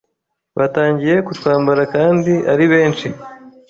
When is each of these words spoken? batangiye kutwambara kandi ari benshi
batangiye 0.57 1.15
kutwambara 1.27 1.83
kandi 1.93 2.33
ari 2.51 2.65
benshi 2.71 3.07